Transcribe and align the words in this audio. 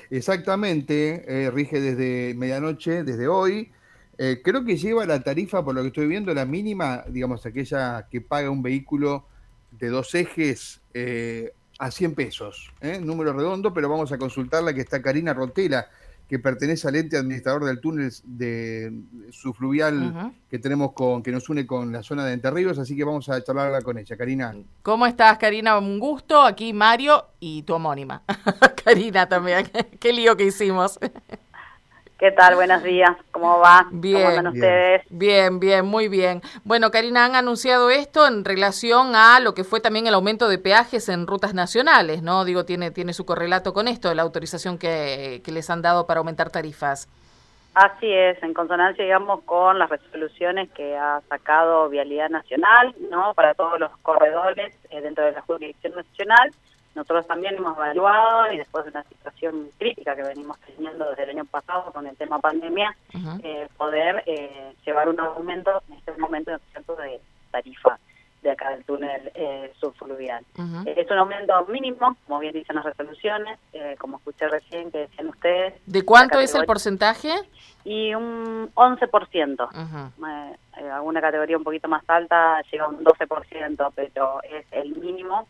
Exactamente, 0.10 1.24
eh, 1.28 1.52
rige 1.52 1.82
desde 1.82 2.34
medianoche, 2.36 3.04
desde 3.04 3.28
hoy. 3.28 3.72
Eh, 4.18 4.42
creo 4.44 4.64
que 4.64 4.78
lleva 4.78 5.06
la 5.06 5.22
tarifa, 5.22 5.64
por 5.64 5.76
lo 5.76 5.82
que 5.82 5.88
estoy 5.88 6.08
viendo, 6.08 6.34
la 6.34 6.46
mínima, 6.46 7.04
digamos, 7.08 7.46
aquella 7.46 8.08
que 8.10 8.22
paga 8.22 8.50
un 8.50 8.64
vehículo 8.64 9.26
de 9.72 9.90
dos 9.90 10.14
ejes 10.16 10.82
eh, 10.94 11.52
a 11.80 11.92
100 11.92 12.16
pesos. 12.16 12.72
Número 13.02 13.34
redondo, 13.34 13.74
pero 13.74 13.90
vamos 13.90 14.12
a 14.12 14.18
consultarla 14.18 14.74
que 14.74 14.82
está 14.82 15.02
Karina 15.02 15.34
Rotela 15.34 15.90
que 16.34 16.40
pertenece 16.40 16.88
al 16.88 16.96
ente 16.96 17.16
administrador 17.16 17.64
del 17.64 17.80
túnel 17.80 18.12
de 18.24 18.92
subfluvial 19.30 20.34
que 20.50 20.58
tenemos 20.58 20.94
con, 20.94 21.22
que 21.22 21.32
nos 21.32 21.48
une 21.48 21.68
con 21.68 21.92
la 21.92 22.02
zona 22.02 22.26
de 22.26 22.34
Entre 22.34 22.50
Ríos, 22.50 22.80
así 22.80 22.96
que 22.98 23.04
vamos 23.04 23.30
a 23.30 23.44
charlarla 23.44 23.84
con 23.84 24.00
ella. 24.00 24.18
Karina. 24.18 24.56
¿Cómo 24.82 25.06
estás, 25.06 25.38
Karina? 25.38 25.78
Un 25.78 26.00
gusto. 26.00 26.42
Aquí 26.42 26.74
Mario 26.74 27.24
y 27.40 27.62
tu 27.62 27.76
homónima. 27.76 28.24
Karina 28.84 29.30
también. 29.30 29.70
Qué 30.00 30.12
lío 30.12 30.36
que 30.36 30.46
hicimos. 30.46 30.98
¿Qué 32.24 32.32
tal? 32.32 32.56
Buenos 32.56 32.82
días. 32.84 33.18
¿Cómo 33.32 33.60
va? 33.60 33.86
Bien, 33.92 34.38
¿Cómo 34.38 34.52
ustedes? 34.52 35.02
Bien, 35.10 35.60
bien, 35.60 35.86
muy 35.86 36.08
bien. 36.08 36.42
Bueno, 36.64 36.90
Karina, 36.90 37.26
han 37.26 37.36
anunciado 37.36 37.90
esto 37.90 38.26
en 38.26 38.46
relación 38.46 39.14
a 39.14 39.42
lo 39.42 39.54
que 39.54 39.66
fue 39.66 39.82
también 39.82 40.08
el 40.08 40.14
aumento 40.14 40.48
de 40.48 40.58
peajes 40.58 41.10
en 41.10 41.28
rutas 41.28 41.54
nacionales, 41.54 42.24
¿no? 42.24 42.46
Digo, 42.46 42.64
tiene, 42.64 42.92
tiene 42.92 43.12
su 43.12 43.26
correlato 43.26 43.74
con 43.74 43.90
esto, 43.90 44.14
la 44.16 44.22
autorización 44.22 44.78
que, 44.78 45.42
que 45.44 45.52
les 45.52 45.70
han 45.70 45.82
dado 45.82 46.08
para 46.08 46.20
aumentar 46.20 46.50
tarifas. 46.50 47.10
Así 47.74 48.10
es, 48.10 48.42
en 48.42 48.54
consonancia, 48.54 49.04
digamos, 49.04 49.44
con 49.44 49.78
las 49.78 49.90
resoluciones 49.90 50.72
que 50.72 50.96
ha 50.96 51.20
sacado 51.28 51.90
Vialidad 51.90 52.30
Nacional, 52.30 52.96
¿no? 53.12 53.34
Para 53.34 53.54
todos 53.54 53.78
los 53.82 53.92
corredores 53.98 54.74
eh, 54.92 55.02
dentro 55.02 55.26
de 55.26 55.34
la 55.34 55.42
jurisdicción 55.42 55.94
nacional 55.94 56.52
nosotros 56.96 57.28
también 57.28 57.56
hemos 57.56 57.76
evaluado 57.78 58.52
y 58.52 58.58
después 58.58 58.86
de 58.86 58.92
una 58.92 59.04
situación 59.04 59.70
crítica 59.78 60.16
que 60.16 60.24
venimos 60.24 60.58
teniendo 60.60 61.10
desde 61.10 61.24
el 61.24 61.30
año 61.32 61.46
pasado 61.46 61.92
con 61.92 62.08
el 62.08 62.16
tema 62.16 62.40
pandemia, 62.40 62.96
eh, 63.44 63.68
poder 63.78 64.24
eh, 64.26 64.74
llevar 64.86 65.10
un 65.10 65.20
aumento 65.20 65.82
en 65.90 65.96
este 65.96 66.12
momento 66.14 66.52
de 66.52 67.20
tarifa 67.52 68.00
de 68.44 68.52
acá 68.52 68.70
del 68.72 68.84
túnel 68.84 69.32
eh, 69.34 69.74
subfluvial. 69.80 70.46
es 70.86 71.10
un 71.10 71.18
aumento 71.18 71.66
mínimo, 71.68 72.16
como 72.28 72.40
bien 72.40 72.54
dicen 72.54 72.76
las 72.76 72.86
resoluciones, 72.86 73.58
eh, 73.72 73.96
como 73.98 74.18
escuché 74.18 74.48
recién 74.48 74.92
que 74.92 75.00
decían 75.00 75.30
ustedes. 75.30 75.74
¿De 75.86 76.04
cuánto 76.04 76.40
es 76.40 76.54
el 76.54 76.66
porcentaje? 76.66 77.32
Y 77.86 78.14
un 78.14 78.70
11%. 78.76 80.12
Eh, 80.78 80.90
alguna 80.90 81.22
categoría 81.22 81.58
un 81.58 81.64
poquito 81.64 81.88
más 81.88 82.04
alta 82.08 82.62
llega 82.72 82.86
a 82.86 82.88
un 82.88 83.04
12%, 83.04 83.92
pero 83.96 84.42
es 84.44 84.66
el 84.72 84.96
mínimo, 84.96 85.48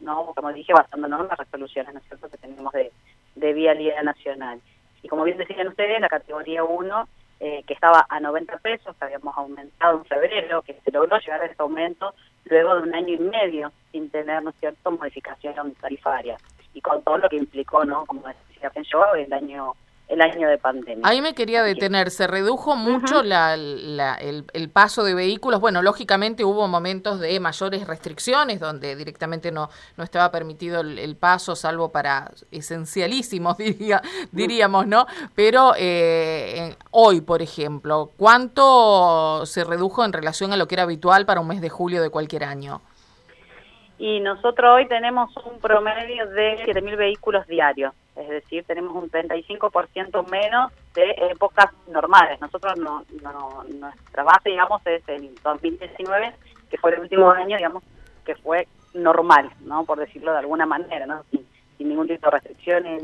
no 0.00 0.32
como 0.34 0.52
dije, 0.52 0.72
basándonos 0.72 1.20
en 1.20 1.28
las 1.28 1.38
resoluciones 1.38 1.94
¿no 1.94 2.00
cierto? 2.00 2.28
que 2.28 2.36
tenemos 2.36 2.72
de, 2.72 2.92
de 3.34 3.52
vialidad 3.52 4.02
nacional. 4.02 4.60
Y 5.02 5.08
como 5.08 5.24
bien 5.24 5.38
decían 5.38 5.68
ustedes, 5.68 6.00
la 6.00 6.08
categoría 6.08 6.64
1 6.64 7.08
eh, 7.38 7.62
que 7.66 7.74
estaba 7.74 8.06
a 8.08 8.18
90 8.18 8.58
pesos, 8.58 8.96
habíamos 8.98 9.36
aumentado 9.36 9.98
en 9.98 10.04
febrero, 10.06 10.62
que 10.62 10.72
se 10.72 10.90
logró 10.90 11.18
llegar 11.18 11.42
a 11.42 11.44
ese 11.46 11.56
aumento 11.58 12.14
luego 12.46 12.76
de 12.76 12.82
un 12.82 12.94
año 12.94 13.14
y 13.14 13.18
medio 13.18 13.72
sin 13.92 14.08
tener, 14.10 14.42
¿no 14.42 14.50
es 14.50 14.56
cierto?, 14.56 14.90
modificación 14.90 15.74
tarifaria. 15.74 16.38
Y 16.72 16.80
con 16.80 17.02
todo 17.02 17.18
lo 17.18 17.28
que 17.28 17.36
implicó, 17.36 17.84
¿no?, 17.84 18.06
como 18.06 18.22
decía 18.26 18.72
yo, 18.90 19.14
el 19.14 19.30
año 19.32 19.74
el 20.08 20.22
año 20.22 20.48
de 20.48 20.58
pandemia. 20.58 21.06
Ahí 21.06 21.20
me 21.20 21.34
quería 21.34 21.62
detener, 21.62 22.10
se 22.10 22.26
redujo 22.26 22.76
mucho 22.76 23.22
la, 23.22 23.54
el, 23.54 24.70
paso 24.72 25.02
de 25.02 25.14
vehículos. 25.14 25.60
Bueno, 25.60 25.82
lógicamente 25.82 26.44
hubo 26.44 26.68
momentos 26.68 27.18
de 27.18 27.38
mayores 27.40 27.86
restricciones 27.86 28.60
donde 28.60 28.94
directamente 28.94 29.50
no, 29.50 29.68
no 29.96 30.04
estaba 30.04 30.30
permitido 30.30 30.80
el, 30.80 31.16
paso, 31.16 31.56
salvo 31.56 31.90
para 31.90 32.30
esencialísimos, 32.50 33.56
diría, 33.58 34.00
diríamos, 34.30 34.86
¿no? 34.86 35.06
Pero 35.34 35.72
eh, 35.76 36.76
hoy, 36.90 37.20
por 37.20 37.42
ejemplo, 37.42 38.12
¿cuánto 38.16 39.44
se 39.44 39.64
redujo 39.64 40.04
en 40.04 40.12
relación 40.12 40.52
a 40.52 40.56
lo 40.56 40.68
que 40.68 40.76
era 40.76 40.84
habitual 40.84 41.26
para 41.26 41.40
un 41.40 41.48
mes 41.48 41.60
de 41.60 41.68
julio 41.68 42.00
de 42.02 42.10
cualquier 42.10 42.44
año? 42.44 42.80
Y 43.98 44.20
nosotros 44.20 44.70
hoy 44.74 44.86
tenemos 44.86 45.34
un 45.44 45.58
promedio 45.58 46.26
de 46.26 46.58
7.000 46.64 46.96
vehículos 46.96 47.46
diarios 47.46 47.94
es 48.16 48.28
decir, 48.28 48.64
tenemos 48.64 48.94
un 48.94 49.10
35% 49.10 50.30
menos 50.30 50.72
de 50.94 51.10
épocas 51.30 51.66
normales. 51.88 52.40
Nosotros 52.40 52.78
no, 52.78 53.04
no, 53.22 53.64
nuestra 53.64 54.24
base, 54.24 54.50
digamos, 54.50 54.80
es 54.86 55.06
el 55.08 55.34
2019, 55.42 56.32
que 56.70 56.78
fue 56.78 56.94
el 56.94 57.00
último 57.00 57.30
año, 57.30 57.58
digamos, 57.58 57.84
que 58.24 58.34
fue 58.36 58.66
normal, 58.94 59.50
¿no? 59.60 59.84
Por 59.84 59.98
decirlo 59.98 60.32
de 60.32 60.38
alguna 60.38 60.64
manera, 60.64 61.06
¿no? 61.06 61.24
Sin, 61.30 61.46
ningún 61.78 62.08
tipo 62.08 62.26
de 62.26 62.30
restricciones 62.32 63.02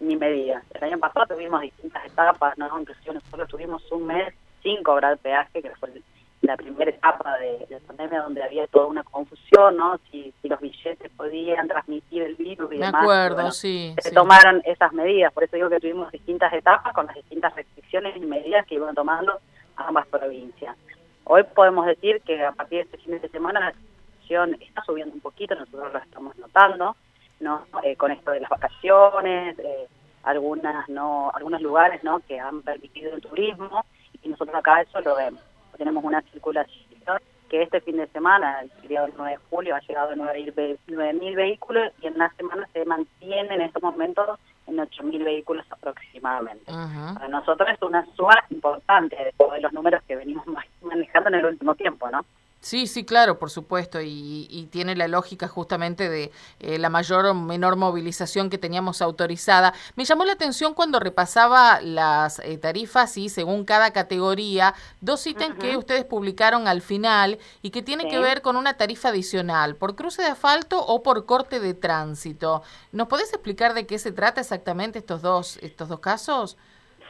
ni, 0.00 0.16
medidas. 0.16 0.64
El 0.74 0.84
año 0.84 0.98
pasado 0.98 1.26
tuvimos 1.26 1.60
distintas 1.60 2.04
etapas, 2.06 2.56
¿no? 2.56 2.66
Inclusive 2.80 3.14
nosotros 3.14 3.48
tuvimos 3.48 3.92
un 3.92 4.06
mes 4.06 4.34
sin 4.62 4.82
cobrar 4.82 5.18
peaje, 5.18 5.62
que 5.62 5.70
fue 5.76 5.90
el 5.90 6.02
la 6.46 6.56
primera 6.56 6.90
etapa 6.90 7.36
de, 7.38 7.66
la 7.68 7.78
pandemia 7.80 8.22
donde 8.22 8.42
había 8.42 8.66
toda 8.68 8.86
una 8.86 9.02
confusión, 9.02 9.76
¿no? 9.76 9.98
Si, 10.10 10.32
si 10.40 10.48
los 10.48 10.60
billetes 10.60 11.10
podían 11.16 11.68
transmitir 11.68 12.22
el 12.22 12.34
virus 12.36 12.72
y 12.72 12.78
Me 12.78 12.86
demás. 12.86 13.02
acuerdo, 13.02 13.50
sí. 13.52 13.94
Se 14.00 14.12
tomaron 14.12 14.62
esas 14.64 14.92
medidas, 14.92 15.32
por 15.32 15.44
eso 15.44 15.56
digo 15.56 15.68
que 15.68 15.80
tuvimos 15.80 16.10
distintas 16.12 16.52
etapas 16.52 16.92
con 16.92 17.06
las 17.06 17.16
distintas 17.16 17.54
restricciones 17.54 18.16
y 18.16 18.20
medidas 18.20 18.66
que 18.66 18.76
iban 18.76 18.94
tomando 18.94 19.40
ambas 19.76 20.06
provincias. 20.06 20.76
Hoy 21.24 21.42
podemos 21.54 21.86
decir 21.86 22.20
que 22.22 22.44
a 22.44 22.52
partir 22.52 22.78
de 22.78 22.84
este 22.84 22.98
fin 22.98 23.20
de 23.20 23.28
semana 23.28 23.60
la 23.60 23.72
situación 23.72 24.56
está 24.60 24.82
subiendo 24.84 25.14
un 25.14 25.20
poquito, 25.20 25.54
nosotros 25.54 25.92
lo 25.92 25.98
estamos 25.98 26.36
notando, 26.38 26.96
¿no? 27.40 27.66
Eh, 27.82 27.96
con 27.96 28.12
esto 28.12 28.30
de 28.30 28.40
las 28.40 28.50
vacaciones, 28.50 29.58
eh, 29.58 29.88
algunas 30.22 30.88
no 30.88 31.30
algunos 31.34 31.60
lugares, 31.60 32.02
¿no? 32.04 32.20
Que 32.20 32.38
han 32.38 32.62
permitido 32.62 33.14
el 33.14 33.22
turismo 33.22 33.84
y 34.22 34.28
nosotros 34.28 34.54
acá 34.56 34.80
eso 34.82 35.00
lo 35.00 35.16
vemos 35.16 35.40
tenemos 35.76 36.04
una 36.04 36.22
circulación 36.22 37.20
que 37.48 37.62
este 37.62 37.80
fin 37.80 37.96
de 37.96 38.08
semana, 38.08 38.60
el 38.60 38.70
periodo 38.70 39.08
9 39.16 39.30
de 39.30 39.36
julio, 39.48 39.76
ha 39.76 39.80
llegado 39.80 40.10
a 40.10 40.16
9.000 40.16 41.34
vehículos 41.34 41.92
y 42.02 42.06
en 42.06 42.14
una 42.14 42.32
semana 42.34 42.68
se 42.72 42.84
mantiene 42.84 43.54
en 43.54 43.60
estos 43.60 43.82
momentos 43.82 44.38
en 44.66 44.76
8.000 44.76 45.24
vehículos 45.24 45.64
aproximadamente. 45.70 46.64
Para 46.66 47.28
nosotros 47.28 47.68
es 47.72 47.80
una 47.82 48.04
suma 48.16 48.34
importante 48.50 49.16
de 49.16 49.60
los 49.60 49.72
números 49.72 50.02
que 50.08 50.16
venimos 50.16 50.44
manejando 50.82 51.28
en 51.28 51.34
el 51.36 51.46
último 51.46 51.74
tiempo, 51.74 52.10
¿no? 52.10 52.24
Sí, 52.60 52.88
sí, 52.88 53.04
claro, 53.04 53.38
por 53.38 53.50
supuesto, 53.50 54.00
y, 54.02 54.68
tiene 54.72 54.96
la 54.96 55.06
lógica 55.06 55.46
justamente 55.46 56.08
de 56.08 56.32
eh, 56.58 56.78
la 56.78 56.90
mayor 56.90 57.26
o 57.26 57.34
menor 57.34 57.76
movilización 57.76 58.50
que 58.50 58.58
teníamos 58.58 59.02
autorizada. 59.02 59.72
Me 59.94 60.04
llamó 60.04 60.24
la 60.24 60.32
atención 60.32 60.74
cuando 60.74 60.98
repasaba 60.98 61.80
las 61.80 62.40
eh, 62.40 62.58
tarifas 62.58 63.16
y 63.18 63.28
según 63.28 63.64
cada 63.64 63.92
categoría, 63.92 64.74
dos 65.00 65.24
ítems 65.26 65.56
que 65.60 65.76
ustedes 65.76 66.04
publicaron 66.04 66.66
al 66.66 66.82
final 66.82 67.38
y 67.62 67.70
que 67.70 67.82
tiene 67.82 68.08
que 68.08 68.18
ver 68.18 68.42
con 68.42 68.56
una 68.56 68.76
tarifa 68.76 69.10
adicional, 69.10 69.76
por 69.76 69.94
cruce 69.94 70.22
de 70.22 70.28
asfalto 70.28 70.84
o 70.84 71.04
por 71.04 71.24
corte 71.24 71.60
de 71.60 71.74
tránsito. 71.74 72.62
¿Nos 72.90 73.06
podés 73.06 73.32
explicar 73.32 73.74
de 73.74 73.86
qué 73.86 73.98
se 73.98 74.10
trata 74.10 74.40
exactamente 74.40 74.98
estos 74.98 75.22
dos, 75.22 75.56
estos 75.58 75.88
dos 75.88 76.00
casos? 76.00 76.58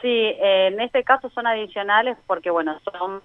Sí, 0.03 0.35
en 0.39 0.79
este 0.79 1.03
caso 1.03 1.31
son 1.31 1.47
adicionales 1.47 2.15
porque, 2.27 2.51
bueno, 2.51 2.79
son 2.91 3.23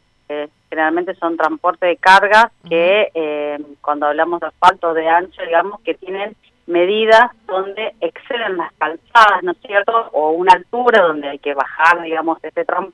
generalmente 0.71 1.15
son 1.17 1.37
transporte 1.37 1.87
de 1.87 1.97
cargas 1.97 2.47
que 2.69 3.11
eh, 3.15 3.59
cuando 3.81 4.07
hablamos 4.07 4.41
de 4.41 4.47
asfalto 4.47 4.95
de 4.95 5.09
ancho, 5.09 5.43
digamos 5.43 5.81
que 5.81 5.95
tienen 5.95 6.35
medidas 6.67 7.31
donde 7.47 7.95
exceden 8.01 8.57
las 8.57 8.73
calzadas, 8.75 9.43
¿no 9.43 9.53
es 9.53 9.59
cierto? 9.59 10.09
O 10.13 10.31
una 10.31 10.55
altura 10.55 11.03
donde 11.03 11.29
hay 11.29 11.39
que 11.39 11.55
bajar, 11.55 12.03
digamos, 12.03 12.39
este 12.43 12.65
tramo. 12.65 12.91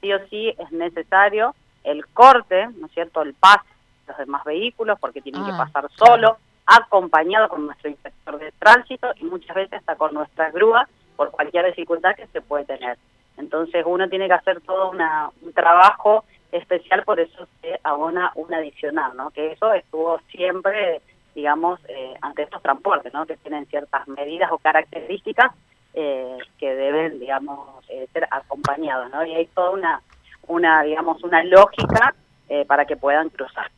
Sí 0.00 0.12
o 0.12 0.18
sí 0.28 0.54
es 0.58 0.72
necesario 0.72 1.54
el 1.84 2.06
corte, 2.08 2.68
¿no 2.76 2.86
es 2.86 2.92
cierto? 2.92 3.22
El 3.22 3.34
pase 3.34 3.68
de 4.06 4.12
los 4.12 4.18
demás 4.18 4.44
vehículos 4.44 4.98
porque 4.98 5.20
tienen 5.20 5.44
que 5.44 5.52
ah, 5.52 5.58
pasar 5.58 5.88
solo, 5.94 6.38
acompañado 6.66 7.48
con 7.48 7.66
nuestro 7.66 7.90
inspector 7.90 8.38
de 8.38 8.52
tránsito 8.58 9.12
y 9.16 9.24
muchas 9.24 9.54
veces 9.54 9.74
hasta 9.74 9.94
con 9.96 10.14
nuestra 10.14 10.50
grúa 10.50 10.88
por 11.14 11.30
cualquier 11.30 11.66
dificultad 11.66 12.16
que 12.16 12.26
se 12.26 12.40
puede 12.40 12.64
tener. 12.64 12.98
Entonces 13.36 13.84
uno 13.86 14.08
tiene 14.08 14.26
que 14.26 14.34
hacer 14.34 14.60
todo 14.60 14.90
una, 14.90 15.30
un 15.42 15.52
trabajo 15.52 16.24
especial, 16.52 17.02
por 17.04 17.20
eso 17.20 17.46
se 17.60 17.78
abona 17.82 18.32
un 18.34 18.52
adicional, 18.52 19.16
¿no? 19.16 19.30
Que 19.30 19.52
eso 19.52 19.72
estuvo 19.72 20.18
siempre, 20.30 21.00
digamos, 21.34 21.80
eh, 21.88 22.14
ante 22.22 22.42
estos 22.42 22.62
transportes, 22.62 23.12
¿no? 23.12 23.26
Que 23.26 23.36
tienen 23.36 23.66
ciertas 23.66 24.06
medidas 24.08 24.50
o 24.52 24.58
características 24.58 25.52
eh, 25.94 26.38
que 26.58 26.74
deben, 26.74 27.18
digamos, 27.18 27.84
eh, 27.88 28.06
ser 28.12 28.26
acompañados, 28.30 29.10
¿no? 29.10 29.24
Y 29.24 29.34
hay 29.34 29.46
toda 29.46 29.70
una, 29.70 30.02
una 30.46 30.82
digamos, 30.82 31.22
una 31.24 31.42
lógica 31.44 32.14
eh, 32.48 32.64
para 32.64 32.84
que 32.84 32.96
puedan 32.96 33.28
cruzar. 33.30 33.70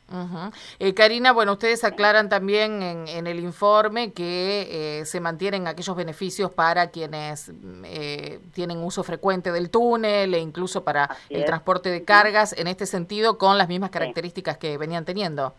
eh, 0.78 0.94
Karina, 0.94 1.32
bueno, 1.32 1.52
ustedes 1.52 1.84
aclaran 1.84 2.28
también 2.28 2.82
en, 2.82 3.26
el 3.26 3.40
informe 3.40 4.12
que 4.12 5.00
eh, 5.00 5.04
se 5.06 5.20
mantienen 5.20 5.66
aquellos 5.66 5.96
beneficios 5.96 6.50
para 6.50 6.90
quienes 6.90 7.50
eh, 7.84 8.40
tienen 8.52 8.78
uso 8.78 9.02
frecuente 9.04 9.52
del 9.52 9.70
túnel 9.70 10.34
e 10.34 10.38
incluso 10.38 10.84
para 10.84 11.08
el 11.30 11.44
transporte 11.44 11.88
de 11.90 12.04
cargas, 12.04 12.58
en 12.58 12.66
este 12.66 12.84
sentido, 12.84 13.38
con 13.38 13.56
las 13.56 13.68
mismas 13.68 13.90
características 13.90 14.58
que 14.58 14.76
venían 14.76 15.04
teniendo. 15.04 15.54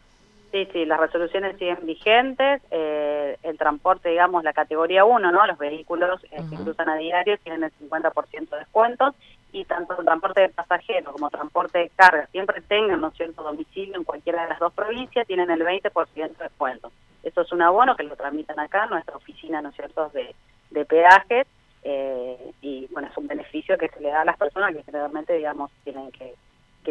Sí, 0.51 0.67
sí, 0.73 0.85
las 0.85 0.99
resoluciones 0.99 1.57
siguen 1.57 1.77
vigentes. 1.83 2.61
el 2.71 3.57
transporte, 3.57 4.09
digamos, 4.09 4.43
la 4.43 4.53
categoría 4.53 5.05
1, 5.05 5.31
¿no? 5.31 5.45
Los 5.45 5.57
vehículos 5.59 6.21
que 6.21 6.55
cruzan 6.55 6.89
a 6.89 6.95
diario 6.95 7.37
tienen 7.43 7.63
el 7.63 7.71
50% 7.89 8.49
de 8.49 8.57
descuentos 8.57 9.15
y 9.51 9.65
tanto 9.65 9.97
el 9.99 10.05
transporte 10.05 10.41
de 10.41 10.49
pasajeros 10.49 11.13
como 11.13 11.29
transporte 11.29 11.79
de 11.79 11.89
carga 11.95 12.27
siempre 12.27 12.61
tengan 12.61 13.01
¿no 13.01 13.11
cierto 13.11 13.43
domicilio 13.43 13.95
en 13.95 14.03
cualquiera 14.03 14.43
de 14.43 14.49
las 14.49 14.59
dos 14.59 14.73
provincias 14.73 15.27
tienen 15.27 15.49
el 15.49 15.61
20% 15.61 16.13
de 16.13 16.43
descuento. 16.43 16.91
Eso 17.23 17.41
es 17.41 17.51
un 17.51 17.61
abono 17.61 17.95
que 17.95 18.03
lo 18.03 18.15
tramitan 18.15 18.59
acá 18.59 18.85
nuestra 18.85 19.15
oficina 19.15 19.61
¿no 19.61 19.71
cierto 19.71 20.09
de, 20.09 20.35
de 20.69 20.85
peajes 20.85 21.47
eh, 21.83 22.51
y 22.61 22.87
bueno 22.91 23.07
es 23.09 23.17
un 23.17 23.27
beneficio 23.27 23.77
que 23.77 23.89
se 23.89 24.01
le 24.01 24.09
da 24.09 24.21
a 24.21 24.25
las 24.25 24.37
personas 24.37 24.75
que 24.75 24.83
generalmente 24.83 25.33
digamos 25.33 25.71
tienen 25.83 26.11
que 26.11 26.35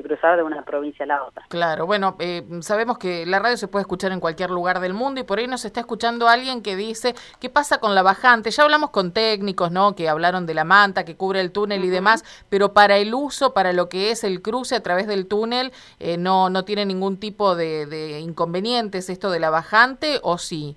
cruzar 0.02 0.36
de 0.36 0.42
una 0.42 0.62
provincia 0.62 1.04
a 1.04 1.08
la 1.08 1.24
otra. 1.24 1.44
Claro, 1.48 1.86
bueno, 1.86 2.16
eh, 2.18 2.42
sabemos 2.60 2.98
que 2.98 3.26
la 3.26 3.38
radio 3.38 3.56
se 3.56 3.68
puede 3.68 3.82
escuchar 3.82 4.12
en 4.12 4.20
cualquier 4.20 4.50
lugar 4.50 4.80
del 4.80 4.94
mundo 4.94 5.20
y 5.20 5.24
por 5.24 5.38
ahí 5.38 5.46
nos 5.46 5.64
está 5.64 5.80
escuchando 5.80 6.28
alguien 6.28 6.62
que 6.62 6.76
dice, 6.76 7.14
¿qué 7.40 7.50
pasa 7.50 7.78
con 7.78 7.94
la 7.94 8.02
bajante? 8.02 8.50
Ya 8.50 8.62
hablamos 8.62 8.90
con 8.90 9.12
técnicos, 9.12 9.70
¿no? 9.70 9.94
Que 9.94 10.08
hablaron 10.08 10.46
de 10.46 10.54
la 10.54 10.64
manta 10.64 11.04
que 11.04 11.16
cubre 11.16 11.40
el 11.40 11.52
túnel 11.52 11.84
y 11.84 11.88
demás, 11.88 12.24
pero 12.48 12.72
para 12.72 12.96
el 12.96 13.14
uso, 13.14 13.54
para 13.54 13.72
lo 13.72 13.88
que 13.88 14.10
es 14.10 14.24
el 14.24 14.42
cruce 14.42 14.74
a 14.74 14.82
través 14.82 15.06
del 15.06 15.26
túnel, 15.26 15.72
eh, 15.98 16.16
no, 16.16 16.50
no 16.50 16.64
tiene 16.64 16.84
ningún 16.86 17.18
tipo 17.18 17.54
de, 17.54 17.86
de, 17.86 18.20
inconvenientes 18.20 19.10
esto 19.10 19.30
de 19.30 19.40
la 19.40 19.50
bajante 19.50 20.20
o 20.22 20.38
sí? 20.38 20.76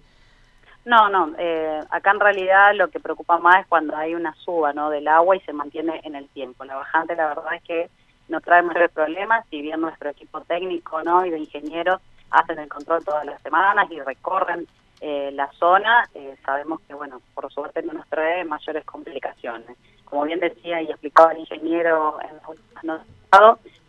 No, 0.83 1.09
no, 1.09 1.33
eh, 1.37 1.79
acá 1.91 2.11
en 2.11 2.19
realidad 2.19 2.73
lo 2.73 2.89
que 2.89 2.99
preocupa 2.99 3.37
más 3.37 3.61
es 3.61 3.67
cuando 3.67 3.95
hay 3.95 4.15
una 4.15 4.33
suba 4.33 4.73
¿no? 4.73 4.89
del 4.89 5.07
agua 5.07 5.35
y 5.35 5.39
se 5.41 5.53
mantiene 5.53 6.01
en 6.03 6.15
el 6.15 6.27
tiempo. 6.29 6.65
La 6.65 6.75
bajante 6.75 7.15
la 7.15 7.27
verdad 7.27 7.53
es 7.55 7.63
que 7.63 7.89
no 8.31 8.41
trae 8.41 8.63
mayores 8.63 8.91
problemas, 8.91 9.45
si 9.49 9.61
bien 9.61 9.81
nuestro 9.81 10.09
equipo 10.09 10.41
técnico 10.41 11.03
¿no? 11.03 11.25
y 11.25 11.29
de 11.29 11.39
ingenieros 11.39 12.01
hacen 12.31 12.57
el 12.59 12.69
control 12.69 13.03
todas 13.03 13.25
las 13.25 13.41
semanas 13.41 13.91
y 13.91 13.99
recorren 13.99 14.65
eh, 15.01 15.31
la 15.33 15.51
zona, 15.53 16.07
eh, 16.15 16.35
sabemos 16.45 16.79
que, 16.87 16.93
bueno, 16.93 17.21
por 17.33 17.51
suerte 17.51 17.83
no 17.83 17.93
nos 17.93 18.07
trae 18.07 18.45
mayores 18.45 18.85
complicaciones. 18.85 19.77
Como 20.05 20.23
bien 20.23 20.39
decía 20.39 20.81
y 20.81 20.89
explicaba 20.89 21.33
el 21.33 21.39
ingeniero 21.39 22.17
en 22.21 22.35
los 22.35 22.47
últimos 22.47 23.01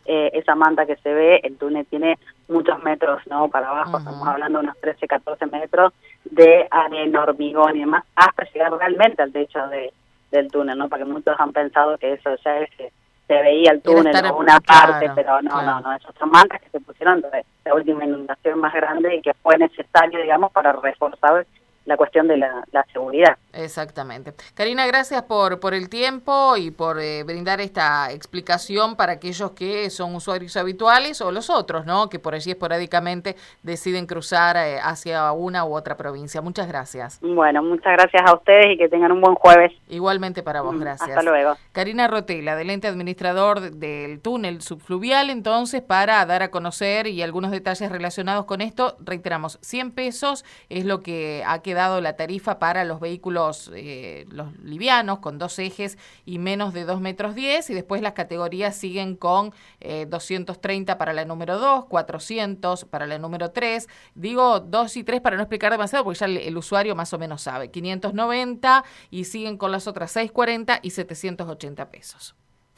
eh, 0.04 0.30
esa 0.34 0.56
manta 0.56 0.84
que 0.84 0.96
se 0.96 1.14
ve, 1.14 1.40
el 1.44 1.56
túnel 1.56 1.86
tiene 1.86 2.18
muchos 2.48 2.82
metros 2.82 3.24
no 3.28 3.48
para 3.48 3.68
abajo, 3.68 3.98
estamos 3.98 4.26
hablando 4.26 4.58
de 4.58 4.64
unos 4.64 4.80
13, 4.80 5.06
14 5.06 5.46
metros 5.46 5.92
de 6.24 6.66
arena, 6.70 7.22
hormigón 7.22 7.76
y 7.76 7.80
demás, 7.80 8.04
hasta 8.16 8.44
llegar 8.52 8.72
realmente 8.72 9.22
al 9.22 9.32
techo 9.32 9.64
de, 9.68 9.92
del 10.32 10.50
túnel, 10.50 10.76
¿no? 10.76 10.88
Porque 10.88 11.04
muchos 11.04 11.38
han 11.38 11.52
pensado 11.52 11.98
que 11.98 12.14
eso 12.14 12.30
ya 12.44 12.58
es 12.58 12.92
se 13.26 13.34
veía 13.34 13.72
el 13.72 13.82
túnel 13.82 14.14
o 14.26 14.36
una 14.36 14.60
parte, 14.60 15.10
pero 15.14 15.40
no, 15.42 15.62
no, 15.62 15.80
no, 15.80 15.94
esas 15.94 16.14
son 16.18 16.30
mantas 16.30 16.60
que 16.60 16.70
se 16.70 16.80
pusieron 16.80 17.20
de 17.20 17.44
la 17.64 17.74
última 17.74 18.04
inundación 18.04 18.58
más 18.60 18.72
grande 18.74 19.16
y 19.16 19.22
que 19.22 19.34
fue 19.34 19.56
necesario, 19.58 20.20
digamos, 20.20 20.52
para 20.52 20.72
reforzar 20.72 21.46
la 21.84 21.96
cuestión 21.96 22.28
de 22.28 22.36
la, 22.36 22.64
seguridad. 22.92 23.36
Exactamente. 23.52 24.34
Karina, 24.54 24.86
gracias 24.86 25.22
por, 25.22 25.60
por 25.60 25.74
el 25.74 25.88
tiempo 25.88 26.56
y 26.56 26.70
por 26.70 27.00
eh, 27.00 27.22
brindar 27.24 27.60
esta 27.60 28.10
explicación 28.12 28.96
para 28.96 29.12
aquellos 29.12 29.52
que 29.52 29.88
son 29.90 30.14
usuarios 30.14 30.56
habituales 30.56 31.20
o 31.20 31.32
los 31.32 31.50
otros, 31.50 31.86
¿no? 31.86 32.08
Que 32.08 32.18
por 32.18 32.34
allí 32.34 32.50
esporádicamente 32.50 33.36
deciden 33.62 34.06
cruzar 34.06 34.56
eh, 34.56 34.78
hacia 34.82 35.32
una 35.32 35.64
u 35.64 35.74
otra 35.74 35.96
provincia. 35.96 36.40
Muchas 36.40 36.68
gracias. 36.68 37.18
Bueno, 37.20 37.62
muchas 37.62 37.92
gracias 37.94 38.22
a 38.26 38.34
ustedes 38.34 38.72
y 38.72 38.76
que 38.76 38.88
tengan 38.88 39.12
un 39.12 39.20
buen 39.20 39.34
jueves. 39.34 39.72
Igualmente 39.88 40.42
para 40.42 40.62
vos, 40.62 40.74
mm, 40.74 40.80
gracias. 40.80 41.10
Hasta 41.10 41.22
luego. 41.22 41.56
Karina 41.72 42.08
Rotela, 42.08 42.56
del 42.56 42.70
ente 42.70 42.88
administrador 42.88 43.60
del 43.60 44.20
túnel 44.20 44.62
subfluvial, 44.62 45.30
entonces, 45.30 45.82
para 45.82 46.24
dar 46.26 46.42
a 46.42 46.50
conocer 46.50 47.06
y 47.06 47.22
algunos 47.22 47.50
detalles 47.50 47.90
relacionados 47.90 48.44
con 48.44 48.60
esto, 48.60 48.96
reiteramos, 49.00 49.58
100 49.62 49.92
pesos 49.92 50.44
es 50.68 50.84
lo 50.84 51.00
que 51.00 51.42
ha 51.46 51.60
quedado 51.60 51.72
dado 51.82 52.00
la 52.00 52.16
tarifa 52.16 52.58
para 52.58 52.84
los 52.84 53.00
vehículos 53.00 53.70
eh, 53.74 54.26
los 54.30 54.56
livianos 54.58 55.18
con 55.18 55.38
dos 55.38 55.58
ejes 55.58 55.98
y 56.24 56.38
menos 56.38 56.72
de 56.72 56.84
2 56.84 57.00
metros 57.00 57.34
10 57.34 57.70
y 57.70 57.74
después 57.74 58.02
las 58.02 58.12
categorías 58.12 58.76
siguen 58.76 59.16
con 59.16 59.52
230 59.80 60.92
eh, 60.92 60.96
para 60.96 61.12
la 61.12 61.24
número 61.24 61.58
2, 61.58 61.86
400 61.86 62.84
para 62.86 63.06
la 63.06 63.18
número 63.18 63.50
3. 63.50 63.88
Digo 64.14 64.60
2 64.60 64.96
y 64.96 65.04
3 65.04 65.20
para 65.20 65.36
no 65.36 65.42
explicar 65.42 65.72
demasiado 65.72 66.04
porque 66.04 66.18
ya 66.18 66.26
el, 66.26 66.56
usuario 66.56 66.94
más 66.94 67.12
o 67.12 67.18
menos 67.18 67.42
sabe. 67.42 67.70
590 67.70 68.84
y 69.10 69.24
siguen 69.24 69.56
con 69.56 69.72
las 69.72 69.86
otras 69.86 70.12
640 70.12 70.80
y 70.82 70.90
780 70.90 71.90
pesos. 71.90 72.34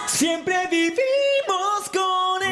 Siempre 0.06 0.66
vivimos 0.70 1.90
con 1.92 2.42